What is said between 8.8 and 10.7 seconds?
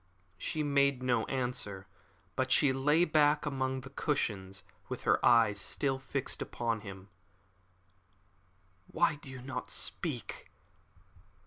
"Why do you not speak?"